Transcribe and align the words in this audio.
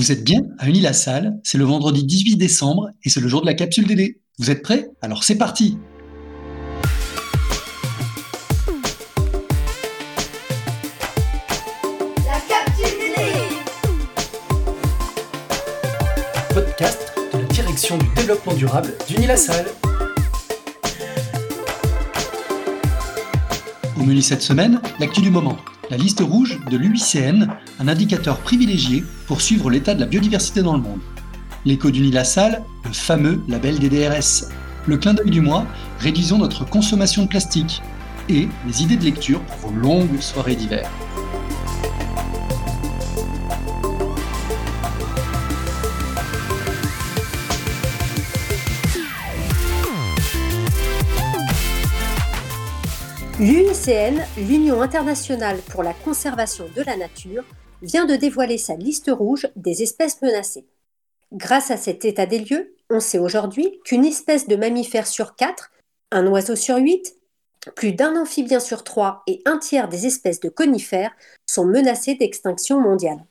Vous 0.00 0.10
êtes 0.12 0.24
bien 0.24 0.46
à 0.58 0.66
Unis-la-Salle, 0.66 1.38
c'est 1.42 1.58
le 1.58 1.64
vendredi 1.64 2.04
18 2.04 2.36
décembre 2.36 2.88
et 3.04 3.10
c'est 3.10 3.20
le 3.20 3.28
jour 3.28 3.42
de 3.42 3.46
la 3.46 3.52
capsule 3.52 3.86
DD. 3.86 4.18
Vous 4.38 4.50
êtes 4.50 4.62
prêts? 4.62 4.88
Alors 5.02 5.24
c'est 5.24 5.34
parti 5.34 5.76
La 12.24 12.40
capsule 12.48 12.98
DD 12.98 13.20
Podcast 16.54 17.12
de 17.34 17.38
la 17.38 17.44
direction 17.48 17.98
du 17.98 18.06
développement 18.16 18.54
durable 18.54 18.94
d'Unis-la-Salle. 19.06 19.66
Au 23.98 24.02
menu 24.02 24.22
cette 24.22 24.40
semaine, 24.40 24.80
l'actu 24.98 25.20
du 25.20 25.30
moment. 25.30 25.58
La 25.90 25.96
liste 25.96 26.20
rouge 26.20 26.60
de 26.70 26.76
l'UICN, 26.76 27.48
un 27.80 27.88
indicateur 27.88 28.38
privilégié 28.38 29.02
pour 29.26 29.40
suivre 29.40 29.70
l'état 29.70 29.92
de 29.92 29.98
la 29.98 30.06
biodiversité 30.06 30.62
dans 30.62 30.74
le 30.76 30.82
monde. 30.82 31.00
L'écho 31.64 31.90
d'Uni-la-Salle, 31.90 32.62
le 32.84 32.92
fameux 32.92 33.40
label 33.48 33.80
des 33.80 33.88
DRS. 33.88 34.44
Le 34.86 34.96
clin 34.98 35.14
d'œil 35.14 35.32
du 35.32 35.40
mois, 35.40 35.66
réduisons 35.98 36.38
notre 36.38 36.64
consommation 36.64 37.24
de 37.24 37.28
plastique. 37.28 37.82
Et 38.28 38.46
les 38.68 38.82
idées 38.84 38.98
de 38.98 39.04
lecture 39.04 39.40
pour 39.40 39.70
vos 39.70 39.80
longues 39.80 40.20
soirées 40.20 40.54
d'hiver. 40.54 40.88
L'UICN, 53.40 54.20
l'Union 54.36 54.82
internationale 54.82 55.56
pour 55.70 55.82
la 55.82 55.94
conservation 55.94 56.66
de 56.76 56.82
la 56.82 56.98
nature, 56.98 57.42
vient 57.80 58.04
de 58.04 58.14
dévoiler 58.14 58.58
sa 58.58 58.76
liste 58.76 59.10
rouge 59.10 59.48
des 59.56 59.82
espèces 59.82 60.20
menacées. 60.20 60.66
Grâce 61.32 61.70
à 61.70 61.78
cet 61.78 62.04
état 62.04 62.26
des 62.26 62.40
lieux, 62.40 62.74
on 62.90 63.00
sait 63.00 63.18
aujourd'hui 63.18 63.80
qu'une 63.86 64.04
espèce 64.04 64.46
de 64.46 64.56
mammifère 64.56 65.06
sur 65.06 65.36
quatre, 65.36 65.72
un 66.10 66.26
oiseau 66.26 66.54
sur 66.54 66.76
huit, 66.76 67.16
plus 67.76 67.92
d'un 67.94 68.14
amphibien 68.20 68.60
sur 68.60 68.84
trois 68.84 69.22
et 69.26 69.40
un 69.46 69.56
tiers 69.56 69.88
des 69.88 70.04
espèces 70.04 70.40
de 70.40 70.50
conifères 70.50 71.16
sont 71.46 71.64
menacées 71.64 72.16
d'extinction 72.16 72.78
mondiale. 72.78 73.24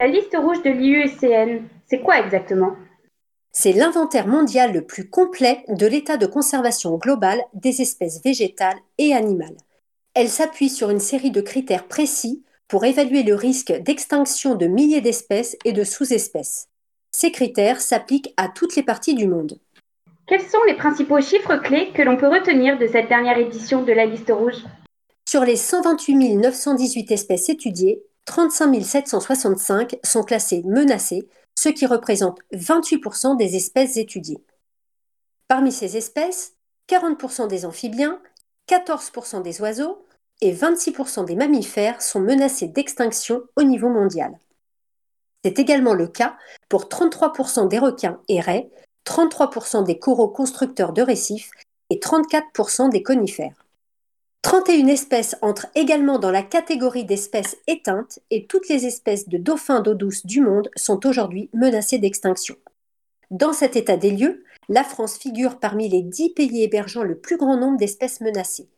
La 0.00 0.06
liste 0.06 0.34
rouge 0.38 0.62
de 0.62 0.70
l'IUCN, 0.70 1.64
c'est 1.86 2.00
quoi 2.00 2.18
exactement? 2.18 2.76
C'est 3.60 3.72
l'inventaire 3.72 4.28
mondial 4.28 4.72
le 4.72 4.82
plus 4.82 5.10
complet 5.10 5.64
de 5.68 5.84
l'état 5.84 6.16
de 6.16 6.26
conservation 6.26 6.96
global 6.96 7.42
des 7.54 7.82
espèces 7.82 8.22
végétales 8.22 8.78
et 8.98 9.12
animales. 9.12 9.56
Elle 10.14 10.28
s'appuie 10.28 10.68
sur 10.68 10.90
une 10.90 11.00
série 11.00 11.32
de 11.32 11.40
critères 11.40 11.88
précis 11.88 12.44
pour 12.68 12.84
évaluer 12.84 13.24
le 13.24 13.34
risque 13.34 13.72
d'extinction 13.72 14.54
de 14.54 14.68
milliers 14.68 15.00
d'espèces 15.00 15.56
et 15.64 15.72
de 15.72 15.82
sous-espèces. 15.82 16.68
Ces 17.10 17.32
critères 17.32 17.80
s'appliquent 17.80 18.32
à 18.36 18.46
toutes 18.46 18.76
les 18.76 18.84
parties 18.84 19.16
du 19.16 19.26
monde. 19.26 19.58
Quels 20.28 20.48
sont 20.48 20.62
les 20.68 20.76
principaux 20.76 21.20
chiffres 21.20 21.56
clés 21.56 21.90
que 21.92 22.02
l'on 22.02 22.16
peut 22.16 22.28
retenir 22.28 22.78
de 22.78 22.86
cette 22.86 23.08
dernière 23.08 23.38
édition 23.38 23.82
de 23.82 23.92
la 23.92 24.06
liste 24.06 24.30
rouge? 24.30 24.62
Sur 25.28 25.44
les 25.44 25.56
128 25.56 26.36
918 26.36 27.10
espèces 27.10 27.48
étudiées, 27.48 28.04
35 28.24 28.80
765 28.84 29.96
sont 30.04 30.22
classées 30.22 30.62
menacées, 30.64 31.26
ce 31.58 31.68
qui 31.68 31.86
représente 31.86 32.38
28% 32.52 33.36
des 33.36 33.56
espèces 33.56 33.96
étudiées. 33.96 34.40
Parmi 35.48 35.72
ces 35.72 35.96
espèces, 35.96 36.54
40% 36.88 37.48
des 37.48 37.66
amphibiens, 37.66 38.20
14% 38.68 39.42
des 39.42 39.60
oiseaux 39.60 40.06
et 40.40 40.54
26% 40.54 41.24
des 41.24 41.34
mammifères 41.34 42.00
sont 42.00 42.20
menacés 42.20 42.68
d'extinction 42.68 43.42
au 43.56 43.64
niveau 43.64 43.88
mondial. 43.88 44.38
C'est 45.44 45.58
également 45.58 45.94
le 45.94 46.06
cas 46.06 46.36
pour 46.68 46.84
33% 46.84 47.66
des 47.66 47.80
requins 47.80 48.20
et 48.28 48.40
raies, 48.40 48.70
33% 49.04 49.84
des 49.84 49.98
coraux 49.98 50.28
constructeurs 50.28 50.92
de 50.92 51.02
récifs 51.02 51.50
et 51.90 51.96
34% 51.96 52.88
des 52.88 53.02
conifères. 53.02 53.64
31 54.42 54.86
espèces 54.86 55.36
entrent 55.42 55.66
également 55.74 56.18
dans 56.18 56.30
la 56.30 56.42
catégorie 56.42 57.04
d'espèces 57.04 57.56
éteintes 57.66 58.20
et 58.30 58.46
toutes 58.46 58.68
les 58.68 58.86
espèces 58.86 59.28
de 59.28 59.36
dauphins 59.36 59.80
d'eau 59.80 59.94
douce 59.94 60.24
du 60.24 60.40
monde 60.40 60.70
sont 60.76 61.06
aujourd'hui 61.06 61.50
menacées 61.52 61.98
d'extinction. 61.98 62.56
Dans 63.30 63.52
cet 63.52 63.76
état 63.76 63.96
des 63.96 64.12
lieux, 64.12 64.44
la 64.68 64.84
France 64.84 65.18
figure 65.18 65.58
parmi 65.58 65.88
les 65.88 66.02
10 66.02 66.30
pays 66.30 66.62
hébergeant 66.62 67.02
le 67.02 67.18
plus 67.18 67.36
grand 67.36 67.56
nombre 67.56 67.78
d'espèces 67.78 68.20
menacées. 68.20 68.68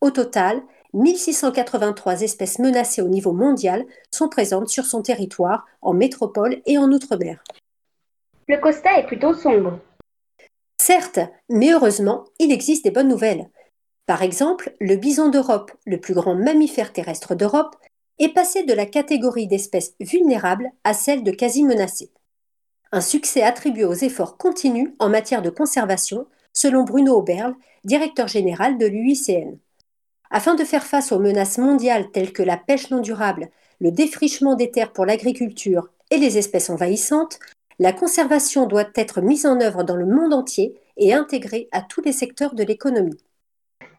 Au 0.00 0.10
total, 0.10 0.62
1683 0.94 2.22
espèces 2.22 2.58
menacées 2.58 3.00
au 3.00 3.08
niveau 3.08 3.32
mondial 3.32 3.86
sont 4.10 4.28
présentes 4.28 4.68
sur 4.68 4.84
son 4.84 5.00
territoire, 5.00 5.64
en 5.80 5.94
métropole 5.94 6.60
et 6.66 6.76
en 6.76 6.90
outre-mer. 6.90 7.42
Le 8.48 8.58
constat 8.58 8.98
est 8.98 9.06
plutôt 9.06 9.32
sombre. 9.32 9.78
Certes, 10.76 11.20
mais 11.48 11.72
heureusement, 11.72 12.24
il 12.38 12.52
existe 12.52 12.84
des 12.84 12.90
bonnes 12.90 13.08
nouvelles. 13.08 13.48
Par 14.06 14.22
exemple, 14.22 14.74
le 14.80 14.96
bison 14.96 15.30
d'Europe, 15.30 15.72
le 15.86 15.98
plus 15.98 16.12
grand 16.12 16.34
mammifère 16.34 16.92
terrestre 16.92 17.34
d'Europe, 17.34 17.76
est 18.18 18.34
passé 18.34 18.62
de 18.62 18.74
la 18.74 18.86
catégorie 18.86 19.46
d'espèces 19.46 19.94
vulnérables 19.98 20.70
à 20.84 20.92
celle 20.92 21.22
de 21.22 21.30
quasi 21.30 21.64
menacées. 21.64 22.10
Un 22.92 23.00
succès 23.00 23.42
attribué 23.42 23.84
aux 23.84 23.94
efforts 23.94 24.36
continus 24.36 24.90
en 24.98 25.08
matière 25.08 25.42
de 25.42 25.50
conservation, 25.50 26.26
selon 26.52 26.84
Bruno 26.84 27.16
Auberle, 27.16 27.56
directeur 27.84 28.28
général 28.28 28.78
de 28.78 28.86
l'UICN. 28.86 29.56
Afin 30.30 30.54
de 30.54 30.64
faire 30.64 30.84
face 30.84 31.10
aux 31.10 31.18
menaces 31.18 31.58
mondiales 31.58 32.10
telles 32.12 32.32
que 32.32 32.42
la 32.42 32.56
pêche 32.56 32.90
non 32.90 33.00
durable, 33.00 33.48
le 33.80 33.90
défrichement 33.90 34.54
des 34.54 34.70
terres 34.70 34.92
pour 34.92 35.06
l'agriculture 35.06 35.88
et 36.10 36.18
les 36.18 36.38
espèces 36.38 36.70
envahissantes, 36.70 37.38
la 37.78 37.92
conservation 37.92 38.66
doit 38.66 38.90
être 38.94 39.20
mise 39.20 39.46
en 39.46 39.60
œuvre 39.60 39.82
dans 39.82 39.96
le 39.96 40.06
monde 40.06 40.32
entier 40.32 40.78
et 40.96 41.12
intégrée 41.12 41.68
à 41.72 41.82
tous 41.82 42.02
les 42.02 42.12
secteurs 42.12 42.54
de 42.54 42.62
l'économie. 42.62 43.18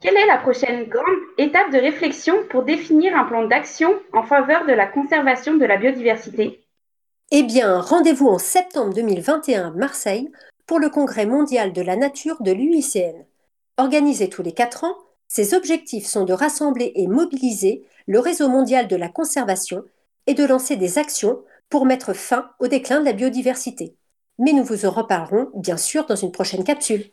Quelle 0.06 0.18
est 0.18 0.28
la 0.28 0.38
prochaine 0.38 0.88
grande 0.88 1.06
étape 1.40 1.72
de 1.72 1.80
réflexion 1.80 2.36
pour 2.52 2.62
définir 2.62 3.18
un 3.18 3.24
plan 3.24 3.48
d'action 3.48 3.90
en 4.14 4.22
faveur 4.22 4.68
de 4.68 4.72
la 4.72 4.86
conservation 4.86 5.56
de 5.56 5.66
la 5.66 5.78
biodiversité? 5.78 6.64
Eh 7.32 7.42
bien, 7.42 7.80
rendez-vous 7.80 8.28
en 8.28 8.38
septembre 8.38 8.94
2021 8.94 9.70
à 9.70 9.72
Marseille 9.72 10.32
pour 10.68 10.78
le 10.78 10.90
Congrès 10.90 11.26
mondial 11.26 11.74
de 11.74 11.82
la 11.82 11.96
nature 11.96 12.44
de 12.44 12.52
l'UICN. 12.52 13.26
Organisé 13.80 14.30
tous 14.30 14.44
les 14.44 14.52
quatre 14.52 14.84
ans, 14.84 14.96
ses 15.28 15.56
objectifs 15.56 16.06
sont 16.06 16.26
de 16.26 16.34
rassembler 16.34 16.92
et 16.94 17.08
mobiliser 17.08 17.84
le 18.06 18.20
réseau 18.20 18.48
mondial 18.48 18.88
de 18.88 18.96
la 18.96 19.10
conservation 19.10 19.86
et 20.28 20.36
de 20.36 20.46
lancer 20.46 20.76
des 20.76 21.00
actions 21.00 21.42
pour 21.68 21.88
mettre 21.88 22.14
fin 22.14 22.52
au 22.60 22.68
déclin 22.68 23.00
de 23.00 23.06
la 23.06 23.14
biodiversité. 23.14 23.96
Mais 24.38 24.54
nous 24.54 24.66
vous 24.66 24.86
en 24.86 24.92
reparlerons 24.92 25.50
bien 25.56 25.78
sûr 25.78 26.06
dans 26.06 26.16
une 26.16 26.32
prochaine 26.32 26.64
capsule. 26.64 27.06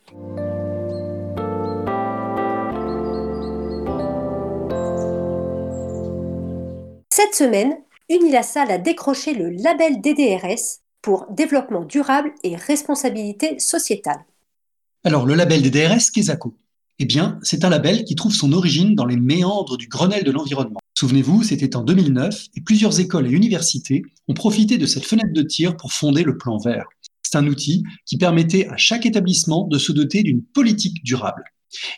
Cette 7.23 7.37
semaine, 7.37 7.75
Unilassal 8.11 8.69
a 8.73 8.79
décroché 8.79 9.33
le 9.33 9.51
label 9.51 10.01
DDRS 10.01 10.81
pour 11.03 11.27
développement 11.31 11.85
durable 11.85 12.33
et 12.43 12.57
responsabilité 12.57 13.61
sociétale. 13.61 14.25
Alors 15.05 15.25
le 15.25 15.35
label 15.35 15.63
des 15.63 15.71
DRS, 15.71 16.11
qu'est-ce 16.13 16.33
Eh 16.99 17.05
bien, 17.05 17.39
c'est 17.43 17.65
un 17.65 17.69
label 17.69 18.05
qui 18.05 18.17
trouve 18.17 18.35
son 18.35 18.53
origine 18.53 18.97
dans 18.97 19.05
les 19.05 19.17
méandres 19.17 19.77
du 19.77 19.87
Grenelle 19.87 20.25
de 20.25 20.33
l'environnement. 20.33 20.81
Souvenez-vous, 20.95 21.45
c'était 21.45 21.77
en 21.77 21.85
2009 21.85 22.47
et 22.57 22.61
plusieurs 22.61 22.99
écoles 22.99 23.29
et 23.29 23.33
universités 23.33 24.03
ont 24.27 24.35
profité 24.35 24.77
de 24.77 24.87
cette 24.87 25.05
fenêtre 25.05 25.33
de 25.33 25.43
tir 25.43 25.77
pour 25.77 25.93
fonder 25.93 26.25
le 26.25 26.37
plan 26.37 26.59
vert. 26.59 26.87
C'est 27.23 27.39
un 27.39 27.47
outil 27.47 27.85
qui 28.05 28.19
permettait 28.19 28.67
à 28.67 28.77
chaque 28.77 29.07
établissement 29.07 29.69
de 29.69 29.79
se 29.79 29.93
doter 29.93 30.25
d'une 30.25 30.43
politique 30.43 31.05
durable. 31.05 31.45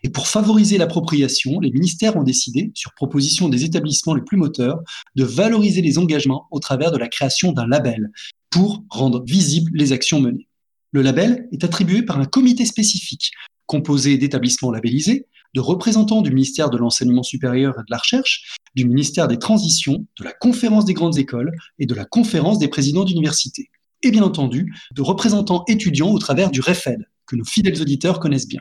Et 0.02 0.08
pour 0.08 0.26
favoriser 0.26 0.78
l'appropriation, 0.78 1.60
les 1.60 1.70
ministères 1.70 2.16
ont 2.16 2.22
décidé, 2.22 2.72
sur 2.74 2.92
proposition 2.94 3.48
des 3.48 3.64
établissements 3.64 4.14
les 4.14 4.22
plus 4.22 4.36
moteurs, 4.36 4.80
de 5.16 5.24
valoriser 5.24 5.82
les 5.82 5.98
engagements 5.98 6.46
au 6.50 6.60
travers 6.60 6.92
de 6.92 6.98
la 6.98 7.08
création 7.08 7.52
d'un 7.52 7.66
label 7.66 8.10
pour 8.50 8.84
rendre 8.90 9.24
visibles 9.24 9.70
les 9.74 9.92
actions 9.92 10.20
menées. 10.20 10.48
Le 10.92 11.02
label 11.02 11.48
est 11.52 11.64
attribué 11.64 12.02
par 12.02 12.20
un 12.20 12.24
comité 12.24 12.64
spécifique, 12.66 13.32
composé 13.66 14.16
d'établissements 14.16 14.70
labellisés, 14.70 15.26
de 15.54 15.60
représentants 15.60 16.22
du 16.22 16.30
ministère 16.30 16.70
de 16.70 16.76
l'Enseignement 16.76 17.22
supérieur 17.22 17.74
et 17.78 17.82
de 17.82 17.90
la 17.90 17.98
Recherche, 17.98 18.56
du 18.74 18.84
ministère 18.84 19.28
des 19.28 19.38
Transitions, 19.38 20.06
de 20.18 20.24
la 20.24 20.32
Conférence 20.32 20.84
des 20.84 20.94
grandes 20.94 21.18
écoles 21.18 21.52
et 21.78 21.86
de 21.86 21.94
la 21.94 22.04
Conférence 22.04 22.58
des 22.58 22.68
présidents 22.68 23.04
d'université. 23.04 23.70
Et 24.02 24.10
bien 24.10 24.22
entendu, 24.22 24.74
de 24.92 25.02
représentants 25.02 25.64
étudiants 25.68 26.10
au 26.10 26.18
travers 26.18 26.50
du 26.50 26.60
REFED, 26.60 27.08
que 27.26 27.36
nos 27.36 27.44
fidèles 27.44 27.80
auditeurs 27.80 28.20
connaissent 28.20 28.48
bien. 28.48 28.60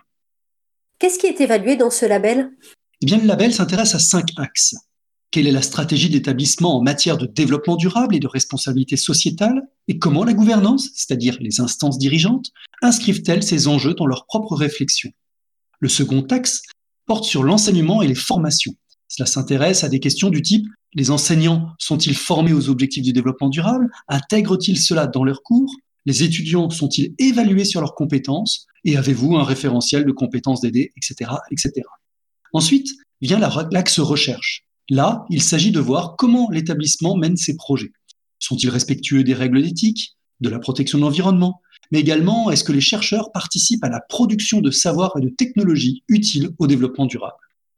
Qu'est-ce 1.03 1.19
qui 1.19 1.27
est 1.27 1.41
évalué 1.41 1.75
dans 1.75 1.89
ce 1.89 2.05
label? 2.05 2.49
Eh 3.01 3.05
bien, 3.05 3.17
le 3.17 3.25
label 3.25 3.53
s'intéresse 3.53 3.93
à 3.93 3.99
cinq 3.99 4.29
axes. 4.37 4.73
Quelle 5.31 5.47
est 5.47 5.51
la 5.51 5.61
stratégie 5.61 6.09
d'établissement 6.09 6.77
en 6.77 6.81
matière 6.81 7.17
de 7.17 7.25
développement 7.25 7.75
durable 7.75 8.15
et 8.15 8.21
de 8.21 8.27
responsabilité 8.27 8.95
sociétale? 8.95 9.63
Et 9.89 9.99
comment 9.99 10.23
la 10.23 10.33
gouvernance, 10.33 10.91
c'est-à-dire 10.95 11.35
les 11.41 11.59
instances 11.59 11.97
dirigeantes, 11.97 12.51
inscrivent-elles 12.81 13.43
ces 13.43 13.67
enjeux 13.67 13.95
dans 13.95 14.05
leurs 14.05 14.25
propres 14.27 14.55
réflexions? 14.55 15.11
Le 15.81 15.89
second 15.89 16.21
axe 16.31 16.61
porte 17.05 17.25
sur 17.25 17.43
l'enseignement 17.43 18.01
et 18.01 18.07
les 18.07 18.15
formations. 18.15 18.75
Cela 19.09 19.25
s'intéresse 19.25 19.83
à 19.83 19.89
des 19.89 19.99
questions 19.99 20.29
du 20.29 20.41
type 20.41 20.65
Les 20.93 21.11
enseignants 21.11 21.67
sont-ils 21.79 22.15
formés 22.15 22.53
aux 22.53 22.69
objectifs 22.69 23.03
du 23.03 23.11
développement 23.11 23.49
durable? 23.49 23.89
Intègrent-ils 24.07 24.79
cela 24.79 25.07
dans 25.07 25.25
leurs 25.25 25.43
cours? 25.43 25.75
Les 26.05 26.23
étudiants 26.23 26.69
sont-ils 26.69 27.13
évalués 27.19 27.65
sur 27.65 27.81
leurs 27.81 27.93
compétences? 27.93 28.67
Et 28.85 28.97
avez-vous 28.97 29.35
un 29.37 29.43
référentiel 29.43 30.05
de 30.05 30.11
compétences 30.11 30.61
d'aider, 30.61 30.91
etc., 30.97 31.31
etc. 31.51 31.81
Ensuite 32.53 32.89
vient 33.21 33.39
l'axe 33.39 33.99
recherche. 33.99 34.65
Là, 34.89 35.25
il 35.29 35.41
s'agit 35.41 35.71
de 35.71 35.79
voir 35.79 36.15
comment 36.17 36.49
l'établissement 36.51 37.15
mène 37.15 37.37
ses 37.37 37.55
projets. 37.55 37.93
Sont-ils 38.39 38.69
respectueux 38.69 39.23
des 39.23 39.33
règles 39.33 39.61
d'éthique, 39.61 40.17
de 40.41 40.49
la 40.49 40.59
protection 40.59 40.97
de 40.97 41.03
l'environnement? 41.03 41.61
Mais 41.91 41.99
également, 41.99 42.51
est-ce 42.51 42.63
que 42.63 42.73
les 42.73 42.81
chercheurs 42.81 43.31
participent 43.31 43.83
à 43.83 43.89
la 43.89 44.01
production 44.01 44.59
de 44.59 44.71
savoirs 44.71 45.13
et 45.17 45.21
de 45.21 45.29
technologies 45.29 46.03
utiles 46.09 46.49
au 46.59 46.67
développement 46.67 47.05
durable? 47.05 47.37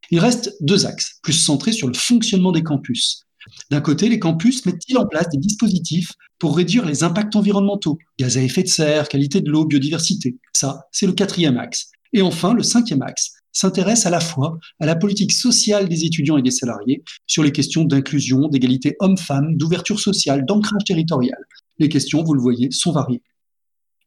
Il 0.10 0.20
reste 0.20 0.56
deux 0.62 0.86
axes, 0.86 1.20
plus 1.22 1.34
centrés 1.34 1.72
sur 1.72 1.88
le 1.88 1.94
fonctionnement 1.94 2.52
des 2.52 2.64
campus. 2.64 3.25
D'un 3.72 3.82
côté, 3.82 4.10
les 4.10 4.20
campus 4.20 4.66
mettent-ils 4.66 4.98
en 4.98 5.06
place 5.06 5.30
des 5.30 5.38
dispositifs 5.38 6.12
pour 6.40 6.56
réduire 6.56 6.86
les 6.86 7.04
impacts 7.04 7.36
environnementaux, 7.36 7.98
gaz 8.20 8.38
à 8.38 8.42
effet 8.42 8.64
de 8.64 8.68
serre, 8.68 9.08
qualité 9.08 9.42
de 9.42 9.50
l'eau, 9.50 9.66
biodiversité 9.66 10.38
Ça, 10.54 10.88
c'est 10.92 11.08
le 11.08 11.14
quatrième 11.14 11.58
axe. 11.58 11.92
Et 12.14 12.22
enfin, 12.22 12.54
le 12.54 12.64
cinquième 12.64 13.02
axe 13.02 13.32
s'intéresse 13.52 14.06
à 14.06 14.10
la 14.10 14.20
fois 14.20 14.60
à 14.80 14.86
la 14.86 14.96
politique 14.96 15.32
sociale 15.32 15.88
des 15.88 16.04
étudiants 16.04 16.38
et 16.38 16.42
des 16.42 16.52
salariés 16.52 17.04
sur 17.26 17.42
les 17.42 17.52
questions 17.52 17.86
d'inclusion, 17.86 18.50
d'égalité 18.50 18.96
homme-femme, 19.00 19.56
d'ouverture 19.56 20.00
sociale, 20.00 20.46
d'ancrage 20.46 20.84
territorial. 20.86 21.38
Les 21.80 21.90
questions, 21.90 22.24
vous 22.24 22.34
le 22.34 22.42
voyez, 22.42 22.70
sont 22.72 22.92
variées. 22.92 23.22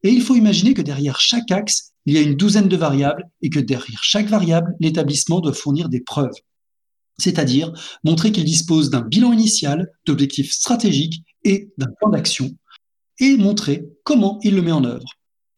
Et 0.03 0.11
il 0.11 0.23
faut 0.23 0.37
imaginer 0.37 0.75
que 0.75 0.83
derrière 0.83 1.21
chaque 1.21 1.51
axe, 1.51 1.93
il 2.07 2.15
y 2.15 2.19
a 2.19 2.23
une 2.23 2.37
douzaine 2.37 2.69
de 2.69 2.77
variables 2.77 3.25
et 3.43 3.51
que 3.51 3.59
derrière 3.59 4.03
chaque 4.03 4.29
variable, 4.29 4.75
l'établissement 4.81 5.41
doit 5.41 5.53
fournir 5.53 5.89
des 5.89 6.01
preuves. 6.01 6.35
C'est-à-dire 7.19 7.73
montrer 8.05 8.33
qu'il 8.33 8.45
dispose 8.45 8.91
d'un 8.91 9.01
bilan 9.01 9.33
initial, 9.33 9.91
d'objectifs 10.07 10.53
stratégiques 10.53 11.23
et 11.45 11.71
d'un 11.79 11.89
plan 11.99 12.11
d'action, 12.11 12.51
et 13.19 13.37
montrer 13.37 13.89
comment 14.05 14.39
il 14.43 14.55
le 14.55 14.63
met 14.63 14.73
en 14.73 14.85
œuvre. 14.85 15.07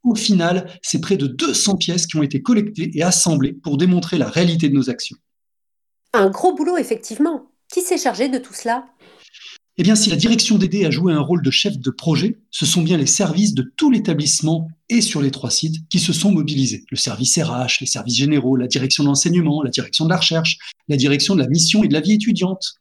Au 0.02 0.14
final, 0.14 0.70
c'est 0.82 1.00
près 1.00 1.16
de 1.16 1.26
200 1.26 1.76
pièces 1.76 2.06
qui 2.06 2.16
ont 2.16 2.22
été 2.22 2.40
collectées 2.40 2.90
et 2.94 3.02
assemblées 3.02 3.52
pour 3.52 3.76
démontrer 3.76 4.16
la 4.16 4.28
réalité 4.28 4.68
de 4.68 4.74
nos 4.74 4.88
actions. 4.88 5.16
Un 6.14 6.30
gros 6.30 6.54
boulot, 6.54 6.78
effectivement. 6.78 7.50
Qui 7.70 7.82
s'est 7.82 7.98
chargé 7.98 8.28
de 8.28 8.38
tout 8.38 8.54
cela? 8.54 8.86
Eh 9.76 9.82
bien, 9.82 9.94
si 9.94 10.10
la 10.10 10.16
direction 10.16 10.58
d'aider 10.58 10.84
a 10.84 10.90
joué 10.90 11.12
un 11.12 11.20
rôle 11.20 11.42
de 11.42 11.50
chef 11.50 11.78
de 11.78 11.90
projet, 11.90 12.38
ce 12.50 12.66
sont 12.66 12.82
bien 12.82 12.96
les 12.96 13.06
services 13.06 13.54
de 13.54 13.72
tout 13.76 13.90
l'établissement 13.90 14.68
et 14.88 15.00
sur 15.00 15.22
les 15.22 15.30
trois 15.30 15.50
sites 15.50 15.76
qui 15.88 15.98
se 15.98 16.12
sont 16.12 16.32
mobilisés. 16.32 16.84
Le 16.90 16.96
service 16.96 17.38
RH, 17.38 17.80
les 17.80 17.86
services 17.86 18.16
généraux, 18.16 18.56
la 18.56 18.66
direction 18.66 19.04
de 19.04 19.08
l'enseignement, 19.08 19.62
la 19.62 19.70
direction 19.70 20.04
de 20.04 20.10
la 20.10 20.16
recherche, 20.16 20.58
la 20.88 20.96
direction 20.96 21.34
de 21.34 21.40
la 21.40 21.48
mission 21.48 21.82
et 21.82 21.88
de 21.88 21.94
la 21.94 22.00
vie 22.00 22.12
étudiante. 22.12 22.74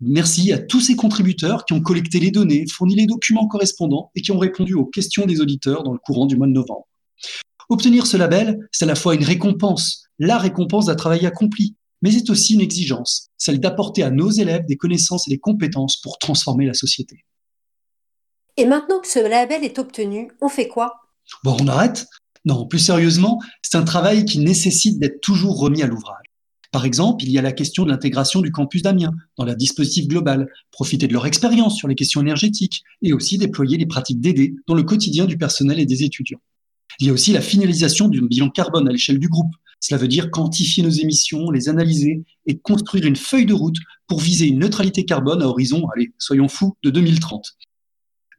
Merci 0.00 0.52
à 0.52 0.58
tous 0.58 0.80
ces 0.80 0.94
contributeurs 0.94 1.64
qui 1.64 1.72
ont 1.72 1.80
collecté 1.80 2.20
les 2.20 2.30
données, 2.30 2.66
fourni 2.70 2.94
les 2.94 3.06
documents 3.06 3.48
correspondants 3.48 4.12
et 4.14 4.22
qui 4.22 4.30
ont 4.30 4.38
répondu 4.38 4.74
aux 4.74 4.84
questions 4.84 5.26
des 5.26 5.40
auditeurs 5.40 5.82
dans 5.82 5.92
le 5.92 5.98
courant 5.98 6.26
du 6.26 6.36
mois 6.36 6.46
de 6.46 6.52
novembre. 6.52 6.86
Obtenir 7.68 8.06
ce 8.06 8.16
label, 8.16 8.68
c'est 8.70 8.84
à 8.84 8.88
la 8.88 8.94
fois 8.94 9.14
une 9.14 9.24
récompense, 9.24 10.04
la 10.20 10.38
récompense 10.38 10.86
d'un 10.86 10.94
travail 10.94 11.26
accompli, 11.26 11.74
mais 12.02 12.10
c'est 12.10 12.30
aussi 12.30 12.54
une 12.54 12.60
exigence, 12.60 13.28
celle 13.36 13.60
d'apporter 13.60 14.02
à 14.02 14.10
nos 14.10 14.30
élèves 14.30 14.64
des 14.66 14.76
connaissances 14.76 15.26
et 15.28 15.30
des 15.30 15.38
compétences 15.38 15.96
pour 15.96 16.18
transformer 16.18 16.66
la 16.66 16.74
société. 16.74 17.24
Et 18.56 18.66
maintenant 18.66 19.00
que 19.00 19.08
ce 19.08 19.18
label 19.20 19.64
est 19.64 19.78
obtenu, 19.78 20.30
on 20.40 20.48
fait 20.48 20.68
quoi? 20.68 20.94
Bon, 21.44 21.56
on 21.60 21.68
arrête? 21.68 22.06
Non, 22.44 22.66
plus 22.66 22.78
sérieusement, 22.78 23.40
c'est 23.62 23.76
un 23.76 23.84
travail 23.84 24.24
qui 24.24 24.38
nécessite 24.38 24.98
d'être 24.98 25.20
toujours 25.20 25.58
remis 25.58 25.82
à 25.82 25.86
l'ouvrage. 25.86 26.24
Par 26.70 26.84
exemple, 26.84 27.24
il 27.24 27.30
y 27.30 27.38
a 27.38 27.42
la 27.42 27.52
question 27.52 27.84
de 27.84 27.90
l'intégration 27.90 28.40
du 28.40 28.52
campus 28.52 28.82
d'Amiens 28.82 29.12
dans 29.36 29.44
la 29.44 29.54
dispositif 29.54 30.06
global, 30.06 30.48
profiter 30.70 31.06
de 31.08 31.12
leur 31.12 31.26
expérience 31.26 31.76
sur 31.76 31.88
les 31.88 31.94
questions 31.94 32.20
énergétiques 32.20 32.82
et 33.00 33.12
aussi 33.12 33.38
déployer 33.38 33.78
les 33.78 33.86
pratiques 33.86 34.20
d'aider 34.20 34.54
dans 34.66 34.74
le 34.74 34.82
quotidien 34.82 35.24
du 35.24 35.38
personnel 35.38 35.80
et 35.80 35.86
des 35.86 36.04
étudiants. 36.04 36.40
Il 37.00 37.06
y 37.06 37.10
a 37.10 37.12
aussi 37.12 37.32
la 37.32 37.40
finalisation 37.40 38.08
d'un 38.08 38.26
bilan 38.26 38.50
carbone 38.50 38.88
à 38.88 38.92
l'échelle 38.92 39.18
du 39.18 39.28
groupe. 39.28 39.54
Cela 39.80 39.98
veut 39.98 40.08
dire 40.08 40.30
quantifier 40.30 40.82
nos 40.82 40.90
émissions, 40.90 41.50
les 41.50 41.68
analyser 41.68 42.24
et 42.46 42.58
construire 42.58 43.06
une 43.06 43.16
feuille 43.16 43.46
de 43.46 43.54
route 43.54 43.76
pour 44.06 44.20
viser 44.20 44.46
une 44.46 44.58
neutralité 44.58 45.04
carbone 45.04 45.42
à 45.42 45.46
horizon, 45.46 45.86
allez, 45.94 46.12
soyons 46.18 46.48
fous, 46.48 46.76
de 46.82 46.90
2030. 46.90 47.56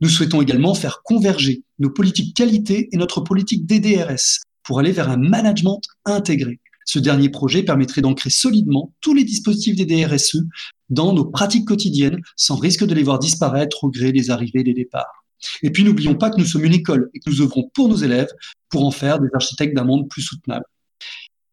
Nous 0.01 0.09
souhaitons 0.09 0.41
également 0.41 0.73
faire 0.75 1.01
converger 1.03 1.63
nos 1.77 1.89
politiques 1.89 2.35
qualité 2.35 2.89
et 2.91 2.97
notre 2.97 3.21
politique 3.21 3.65
DDRS 3.65 4.41
pour 4.63 4.79
aller 4.79 4.91
vers 4.91 5.09
un 5.09 5.17
management 5.17 5.81
intégré. 6.05 6.59
Ce 6.85 6.99
dernier 6.99 7.29
projet 7.29 7.63
permettrait 7.63 8.01
d'ancrer 8.01 8.29
solidement 8.29 8.93
tous 9.01 9.13
les 9.13 9.23
dispositifs 9.23 9.75
des 9.75 9.85
DRSE 9.85 10.43
dans 10.89 11.13
nos 11.13 11.25
pratiques 11.25 11.67
quotidiennes 11.67 12.19
sans 12.35 12.55
risque 12.55 12.85
de 12.85 12.93
les 12.95 13.03
voir 13.03 13.19
disparaître 13.19 13.83
au 13.83 13.91
gré 13.91 14.11
des 14.11 14.31
arrivées 14.31 14.61
et 14.61 14.63
des 14.63 14.73
départs. 14.73 15.25
Et 15.61 15.69
puis 15.69 15.83
n'oublions 15.83 16.15
pas 16.15 16.29
que 16.29 16.39
nous 16.39 16.45
sommes 16.45 16.65
une 16.65 16.73
école 16.73 17.09
et 17.13 17.19
que 17.19 17.29
nous 17.29 17.41
œuvrons 17.41 17.69
pour 17.73 17.89
nos 17.89 17.95
élèves 17.95 18.29
pour 18.69 18.85
en 18.85 18.91
faire 18.91 19.19
des 19.19 19.29
architectes 19.33 19.75
d'un 19.75 19.83
monde 19.83 20.09
plus 20.09 20.21
soutenable. 20.21 20.65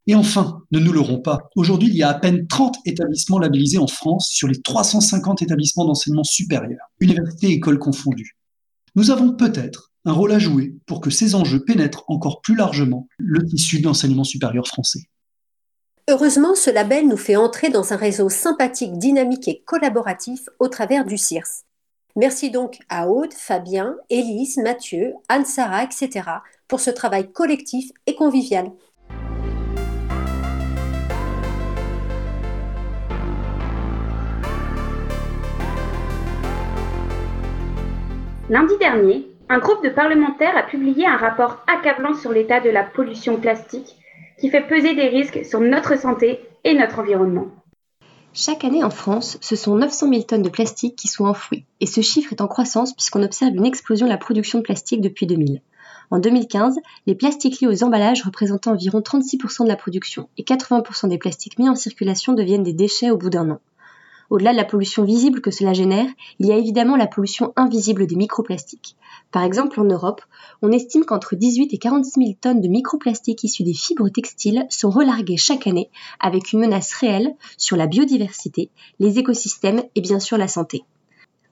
Et 0.09 0.15
enfin, 0.15 0.63
ne 0.71 0.79
nous 0.79 0.93
leurrons 0.93 1.21
pas, 1.21 1.51
aujourd'hui 1.57 1.89
il 1.89 1.97
y 1.97 2.03
a 2.03 2.09
à 2.09 2.15
peine 2.15 2.47
30 2.47 2.77
établissements 2.85 3.41
labellisés 3.41 3.79
en 3.79 3.89
France 3.89 4.29
sur 4.29 4.47
les 4.47 4.61
350 4.61 5.43
établissements 5.43 5.85
d'enseignement 5.85 6.23
supérieur, 6.23 6.79
universités 7.01 7.49
et 7.49 7.55
écoles 7.55 7.81
confondues. 7.81 8.37
Nous 8.95 9.11
avons 9.11 9.33
peut-être 9.33 9.93
un 10.05 10.13
rôle 10.13 10.31
à 10.31 10.39
jouer 10.39 10.77
pour 10.87 11.01
que 11.01 11.11
ces 11.11 11.35
enjeux 11.35 11.65
pénètrent 11.65 12.05
encore 12.07 12.41
plus 12.41 12.55
largement 12.55 13.09
le 13.19 13.45
tissu 13.45 13.81
de 13.81 13.85
l'enseignement 13.85 14.23
supérieur 14.23 14.69
français. 14.69 15.01
Heureusement, 16.09 16.55
ce 16.55 16.71
label 16.71 17.09
nous 17.09 17.17
fait 17.17 17.35
entrer 17.35 17.69
dans 17.69 17.93
un 17.93 17.97
réseau 17.97 18.29
sympathique, 18.29 18.97
dynamique 18.97 19.49
et 19.49 19.63
collaboratif 19.67 20.49
au 20.61 20.69
travers 20.69 21.05
du 21.05 21.19
CIRS. 21.19 21.65
Merci 22.15 22.51
donc 22.51 22.79
à 22.89 23.09
Aude, 23.09 23.35
Fabien, 23.35 23.97
Élise, 24.09 24.57
Mathieu, 24.59 25.15
Anne-Sara, 25.29 25.83
etc. 25.83 26.31
pour 26.69 26.79
ce 26.79 26.91
travail 26.91 27.33
collectif 27.33 27.91
et 28.07 28.15
convivial. 28.15 28.71
Lundi 38.49 38.75
dernier, 38.79 39.27
un 39.49 39.59
groupe 39.59 39.83
de 39.83 39.89
parlementaires 39.89 40.57
a 40.57 40.63
publié 40.63 41.05
un 41.05 41.17
rapport 41.17 41.65
accablant 41.67 42.15
sur 42.15 42.31
l'état 42.31 42.61
de 42.61 42.71
la 42.71 42.85
pollution 42.85 43.41
plastique 43.41 43.97
qui 44.39 44.51
fait 44.51 44.61
peser 44.61 44.95
des 44.95 45.09
risques 45.09 45.45
sur 45.45 45.59
notre 45.59 45.99
santé 45.99 46.39
et 46.63 46.75
notre 46.75 47.01
environnement. 47.01 47.47
Chaque 48.33 48.63
année 48.63 48.85
en 48.85 48.91
France, 48.91 49.37
ce 49.41 49.57
sont 49.57 49.75
900 49.75 50.11
000 50.11 50.23
tonnes 50.23 50.43
de 50.43 50.49
plastique 50.49 50.95
qui 50.95 51.09
sont 51.09 51.25
enfouies, 51.25 51.65
et 51.81 51.87
ce 51.87 52.03
chiffre 52.03 52.33
est 52.33 52.41
en 52.41 52.47
croissance 52.47 52.95
puisqu'on 52.95 53.25
observe 53.25 53.53
une 53.53 53.67
explosion 53.67 54.07
de 54.07 54.13
la 54.13 54.19
production 54.19 54.59
de 54.59 54.65
plastique 54.65 55.01
depuis 55.01 55.27
2000. 55.27 55.61
En 56.13 56.21
2015, 56.21 56.79
les 57.07 57.17
plastiques 57.17 57.61
liés 57.61 57.67
aux 57.67 57.83
emballages 57.83 58.23
représentaient 58.23 58.71
environ 58.71 59.01
36% 59.01 59.65
de 59.65 59.69
la 59.69 59.75
production, 59.75 60.29
et 60.39 60.45
80% 60.45 61.09
des 61.09 61.19
plastiques 61.19 61.59
mis 61.59 61.69
en 61.69 61.75
circulation 61.75 62.33
deviennent 62.33 62.63
des 62.63 62.73
déchets 62.73 63.11
au 63.11 63.17
bout 63.17 63.31
d'un 63.31 63.51
an. 63.51 63.59
Au-delà 64.31 64.53
de 64.53 64.57
la 64.57 64.65
pollution 64.65 65.05
visible 65.05 65.41
que 65.41 65.51
cela 65.51 65.73
génère, 65.73 66.09
il 66.39 66.47
y 66.47 66.53
a 66.53 66.57
évidemment 66.57 66.97
la 66.97 67.07
pollution 67.07 67.53
invisible 67.57 68.07
des 68.07 68.17
microplastiques. 68.17 68.97
Par 69.31 69.43
exemple, 69.43 69.81
en 69.81 69.85
Europe, 69.85 70.23
on 70.63 70.73
estime 70.73 71.05
qu'entre 71.05 71.37
18 71.37 71.73
et 71.75 71.79
46 71.79 72.21
000 72.21 72.33
tonnes 72.41 72.61
de 72.61 72.69
microplastiques 72.69 73.45
issus 73.45 73.63
des 73.63 73.75
fibres 73.75 74.09
textiles 74.09 74.67
sont 74.69 74.91
relarguées 74.91 75.37
chaque 75.37 75.67
année 75.67 75.91
avec 76.21 76.53
une 76.53 76.61
menace 76.61 76.93
réelle 76.95 77.35
sur 77.57 77.77
la 77.77 77.87
biodiversité, 77.87 78.71
les 78.99 79.19
écosystèmes 79.19 79.83
et 79.95 80.01
bien 80.01 80.21
sûr 80.21 80.39
la 80.39 80.49
santé. 80.49 80.85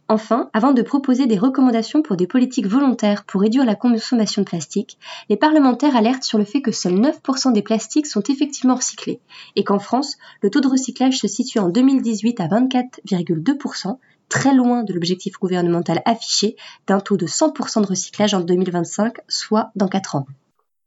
Enfin, 0.08 0.50
avant 0.52 0.72
de 0.72 0.82
proposer 0.82 1.26
des 1.26 1.38
recommandations 1.38 2.02
pour 2.02 2.16
des 2.16 2.26
politiques 2.26 2.66
volontaires 2.66 3.24
pour 3.24 3.40
réduire 3.40 3.64
la 3.64 3.74
consommation 3.74 4.42
de 4.42 4.46
plastique, 4.46 4.98
les 5.30 5.36
parlementaires 5.36 5.96
alertent 5.96 6.24
sur 6.24 6.36
le 6.36 6.44
fait 6.44 6.60
que 6.60 6.72
seuls 6.72 7.00
9% 7.00 7.52
des 7.52 7.62
plastiques 7.62 8.06
sont 8.06 8.22
effectivement 8.28 8.74
recyclés 8.74 9.20
et 9.56 9.64
qu'en 9.64 9.78
France, 9.78 10.16
le 10.42 10.50
taux 10.50 10.60
de 10.60 10.68
recyclage 10.68 11.18
se 11.18 11.26
situe 11.26 11.58
en 11.58 11.70
2018 11.70 12.38
à 12.40 12.48
24,2%, 12.48 13.96
très 14.28 14.54
loin 14.54 14.82
de 14.82 14.92
l'objectif 14.92 15.38
gouvernemental 15.38 16.02
affiché 16.04 16.56
d'un 16.86 17.00
taux 17.00 17.16
de 17.16 17.26
100% 17.26 17.80
de 17.80 17.86
recyclage 17.86 18.34
en 18.34 18.40
2025, 18.40 19.16
soit 19.26 19.70
dans 19.74 19.88
4 19.88 20.16
ans. 20.16 20.26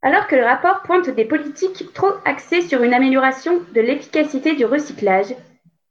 Alors 0.03 0.27
que 0.27 0.35
le 0.35 0.45
rapport 0.45 0.83
pointe 0.83 1.09
des 1.09 1.25
politiques 1.25 1.91
trop 1.95 2.13
axées 2.23 2.61
sur 2.61 2.83
une 2.83 2.93
amélioration 2.93 3.61
de 3.73 3.81
l'efficacité 3.81 4.55
du 4.55 4.65
recyclage, 4.65 5.33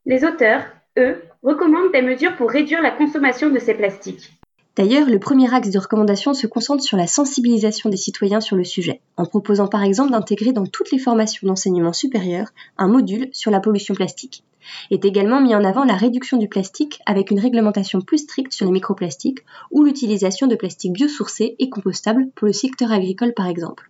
les 0.05 0.25
auteurs, 0.25 0.63
eux, 0.97 1.23
recommandent 1.47 1.93
des 1.93 2.03
mesures 2.03 2.35
pour 2.35 2.51
réduire 2.51 2.83
la 2.83 2.91
consommation 2.91 3.51
de 3.51 3.61
ces 3.61 3.75
plastiques. 3.75 4.33
D'ailleurs, 4.75 5.09
le 5.09 5.21
premier 5.21 5.55
axe 5.55 5.71
de 5.71 5.79
recommandation 5.79 6.35
se 6.35 6.49
concentre 6.49 6.83
sur 6.83 6.97
la 6.97 7.07
sensibilisation 7.07 7.89
des 7.89 7.97
citoyens 7.97 8.41
sur 8.41 8.57
le 8.57 8.65
sujet, 8.65 9.01
en 9.17 9.25
proposant 9.25 9.69
par 9.69 9.85
exemple 9.85 10.11
d'intégrer 10.11 10.53
dans 10.53 10.67
toutes 10.67 10.91
les 10.91 10.99
formations 10.99 11.47
d'enseignement 11.47 11.93
supérieur 11.93 12.49
un 12.79 12.89
module 12.89 13.29
sur 13.33 13.53
la 13.53 13.61
pollution 13.61 13.95
plastique. 13.95 14.43
Est 14.91 15.05
également 15.05 15.41
mis 15.41 15.55
en 15.55 15.63
avant 15.63 15.85
la 15.85 15.95
réduction 15.95 16.37
du 16.37 16.49
plastique 16.49 16.99
avec 17.07 17.31
une 17.31 17.39
réglementation 17.39 18.01
plus 18.01 18.19
stricte 18.19 18.53
sur 18.53 18.67
les 18.67 18.73
microplastiques 18.73 19.45
ou 19.71 19.85
l'utilisation 19.85 20.49
de 20.49 20.57
plastiques 20.57 20.93
biosourcés 20.93 21.55
et 21.61 21.71
compostables 21.71 22.29
pour 22.35 22.49
le 22.49 22.53
secteur 22.53 22.91
agricole 22.91 23.35
par 23.35 23.47
exemple. 23.47 23.89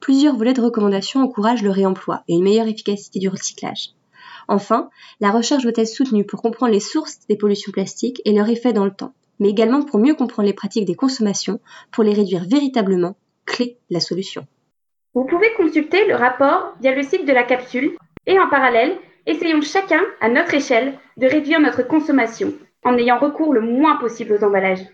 Plusieurs 0.00 0.36
volets 0.36 0.54
de 0.54 0.62
recommandation 0.62 1.22
encouragent 1.22 1.62
le 1.62 1.70
réemploi 1.70 2.24
et 2.26 2.34
une 2.34 2.42
meilleure 2.42 2.66
efficacité 2.66 3.20
du 3.20 3.28
recyclage. 3.28 3.92
Enfin, 4.50 4.90
la 5.20 5.30
recherche 5.30 5.62
doit 5.62 5.72
être 5.76 5.86
soutenue 5.86 6.26
pour 6.26 6.42
comprendre 6.42 6.72
les 6.72 6.80
sources 6.80 7.20
des 7.28 7.36
pollutions 7.36 7.70
plastiques 7.70 8.20
et 8.24 8.32
leur 8.32 8.48
effet 8.48 8.72
dans 8.72 8.84
le 8.84 8.90
temps, 8.90 9.14
mais 9.38 9.48
également 9.48 9.84
pour 9.84 10.00
mieux 10.00 10.14
comprendre 10.14 10.48
les 10.48 10.52
pratiques 10.52 10.86
des 10.86 10.96
consommations, 10.96 11.60
pour 11.92 12.02
les 12.02 12.12
réduire 12.12 12.42
véritablement, 12.44 13.14
clé 13.46 13.78
la 13.90 14.00
solution. 14.00 14.48
Vous 15.14 15.24
pouvez 15.24 15.52
consulter 15.56 16.04
le 16.08 16.16
rapport 16.16 16.74
via 16.80 16.92
le 16.92 17.04
site 17.04 17.28
de 17.28 17.32
la 17.32 17.44
capsule 17.44 17.96
et 18.26 18.40
en 18.40 18.48
parallèle, 18.48 18.96
essayons 19.24 19.60
chacun, 19.60 20.02
à 20.20 20.28
notre 20.28 20.54
échelle, 20.54 20.98
de 21.16 21.28
réduire 21.28 21.60
notre 21.60 21.86
consommation 21.86 22.52
en 22.82 22.98
ayant 22.98 23.20
recours 23.20 23.52
le 23.52 23.60
moins 23.60 23.98
possible 23.98 24.32
aux 24.32 24.44
emballages. 24.44 24.84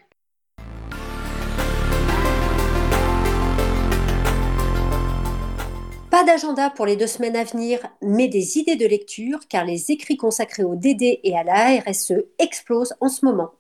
Pas 6.16 6.24
d'agenda 6.24 6.70
pour 6.70 6.86
les 6.86 6.96
deux 6.96 7.06
semaines 7.06 7.36
à 7.36 7.44
venir, 7.44 7.78
mais 8.00 8.26
des 8.26 8.56
idées 8.56 8.76
de 8.76 8.86
lecture 8.86 9.40
car 9.50 9.66
les 9.66 9.90
écrits 9.90 10.16
consacrés 10.16 10.64
au 10.64 10.74
DD 10.74 11.20
et 11.22 11.36
à 11.36 11.44
la 11.44 11.78
RSE 11.78 12.14
explosent 12.38 12.94
en 13.02 13.10
ce 13.10 13.26
moment. 13.26 13.50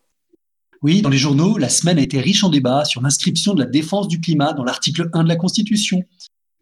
Oui, 0.80 1.02
dans 1.02 1.10
les 1.10 1.18
journaux, 1.18 1.58
la 1.58 1.68
semaine 1.68 1.98
a 1.98 2.00
été 2.00 2.18
riche 2.18 2.44
en 2.44 2.48
débats 2.48 2.86
sur 2.86 3.02
l'inscription 3.02 3.52
de 3.52 3.62
la 3.62 3.68
défense 3.68 4.08
du 4.08 4.22
climat 4.22 4.54
dans 4.54 4.64
l'article 4.64 5.10
1 5.12 5.24
de 5.24 5.28
la 5.28 5.36
Constitution. 5.36 6.02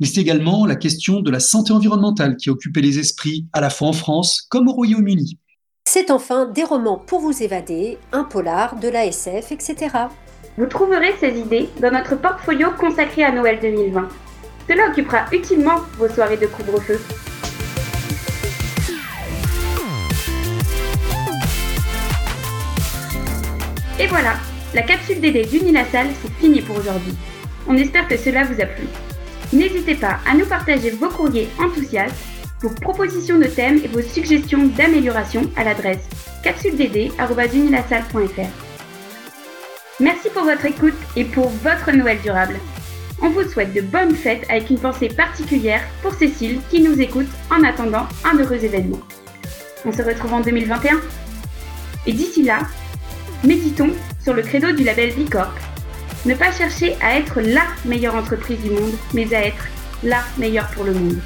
Mais 0.01 0.09
c'est 0.09 0.21
également 0.21 0.67
la 0.67 0.75
question 0.75 1.21
de 1.21 1.31
la 1.31 1.39
santé 1.39 1.73
environnementale 1.73 2.37
qui 2.39 2.49
a 2.49 2.53
occupé 2.53 2.81
les 2.81 2.99
esprits 2.99 3.47
à 3.53 3.61
la 3.61 3.71
fois 3.71 3.87
en 3.87 3.93
France 3.93 4.43
comme 4.51 4.67
au 4.67 4.73
Royaume-Uni. 4.73 5.39
C'est 5.85 6.11
enfin 6.11 6.47
des 6.47 6.65
romans 6.65 6.99
pour 6.99 7.21
vous 7.21 7.41
évader, 7.41 7.99
un 8.11 8.25
polar, 8.25 8.81
de 8.81 8.89
la 8.89 9.07
SF, 9.07 9.53
etc. 9.53 9.95
Vous 10.59 10.67
trouverez 10.67 11.15
ces 11.21 11.39
idées 11.39 11.69
dans 11.81 11.93
notre 11.93 12.17
portfolio 12.21 12.71
consacré 12.81 13.23
à 13.23 13.31
Noël 13.31 13.61
2020. 13.63 14.09
Cela 14.69 14.89
occupera 14.89 15.27
utilement 15.33 15.81
vos 15.99 16.09
soirées 16.09 16.37
de 16.37 16.47
couvre-feu. 16.47 17.01
Et 24.01 24.07
voilà, 24.07 24.35
la 24.75 24.83
capsule 24.83 25.21
DD 25.21 25.47
d'Unilassal, 25.47 26.09
c'est 26.21 26.33
fini 26.35 26.61
pour 26.61 26.79
aujourd'hui. 26.79 27.15
On 27.69 27.77
espère 27.77 28.09
que 28.09 28.17
cela 28.17 28.45
vous 28.45 28.61
a 28.61 28.67
plu. 28.67 28.85
N'hésitez 29.53 29.95
pas 29.95 30.19
à 30.29 30.35
nous 30.35 30.47
partager 30.47 30.91
vos 30.91 31.09
courriers 31.09 31.49
enthousiastes, 31.61 32.17
vos 32.61 32.71
propositions 32.71 33.39
de 33.39 33.45
thèmes 33.45 33.81
et 33.85 33.89
vos 33.89 34.03
suggestions 34.03 34.67
d'amélioration 34.67 35.43
à 35.57 35.65
l'adresse 35.65 36.09
capsuleddd.unilassal.fr. 36.43 38.65
Merci 40.01 40.29
pour 40.31 40.45
votre 40.45 40.67
écoute 40.67 40.95
et 41.15 41.25
pour 41.25 41.49
votre 41.49 41.93
Noël 41.93 42.19
durable. 42.23 42.59
On 43.23 43.31
vous 43.31 43.49
souhaite 43.49 43.73
de 43.73 43.81
bonnes 43.81 44.15
fêtes 44.15 44.45
avec 44.49 44.71
une 44.71 44.79
pensée 44.79 45.09
particulière 45.09 45.83
pour 46.03 46.15
Cécile 46.15 46.61
qui 46.71 46.83
nous 46.83 47.01
écoute 47.01 47.29
en 47.51 47.63
attendant 47.63 48.07
un 48.25 48.37
heureux 48.39 48.65
événement. 48.65 49.01
On 49.85 49.93
se 49.93 50.03
retrouve 50.03 50.33
en 50.35 50.41
2021. 50.41 51.01
Et 52.07 52.13
d'ici 52.13 52.43
là, 52.43 52.61
méditons 53.45 53.91
sur 54.23 54.35
le 54.35 54.43
credo 54.43 54.73
du 54.73 54.85
label 54.85 55.15
Bicorp. 55.15 55.55
Ne 56.27 56.35
pas 56.35 56.53
chercher 56.53 56.97
à 57.01 57.19
être 57.19 57.41
LA 57.41 57.63
meilleure 57.85 58.15
entreprise 58.15 58.61
du 58.61 58.71
monde, 58.71 58.95
mais 59.13 59.33
à 59.35 59.47
être 59.47 59.67
la 60.03 60.21
meilleure 60.39 60.69
pour 60.71 60.85
le 60.85 60.93
monde. 60.93 61.19